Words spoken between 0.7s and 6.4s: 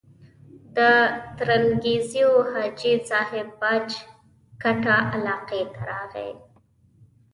د ترنګزیو حاجي صاحب باج کټه علاقې ته راغی.